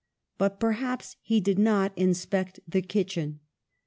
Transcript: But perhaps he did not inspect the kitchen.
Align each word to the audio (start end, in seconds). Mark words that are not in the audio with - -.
But 0.39 0.59
perhaps 0.59 1.15
he 1.21 1.39
did 1.39 1.59
not 1.59 1.95
inspect 1.95 2.59
the 2.67 2.81
kitchen. 2.81 3.39